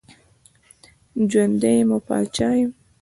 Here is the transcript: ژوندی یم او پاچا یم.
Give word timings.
ژوندی 1.29 1.73
یم 1.79 1.89
او 1.93 1.99
پاچا 2.07 2.49
یم. 2.59 2.71